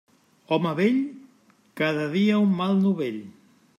Home 0.55 0.69
vell, 0.79 0.97
cada 1.81 2.07
dia 2.17 2.41
un 2.47 2.57
mal 2.63 2.75
novell. 2.87 3.21